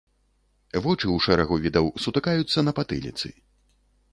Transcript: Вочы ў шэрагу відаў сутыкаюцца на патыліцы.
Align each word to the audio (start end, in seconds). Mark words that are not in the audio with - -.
Вочы 0.85 1.03
ў 1.11 1.17
шэрагу 1.25 1.57
відаў 1.65 1.91
сутыкаюцца 2.07 2.65
на 2.67 2.71
патыліцы. 2.81 3.27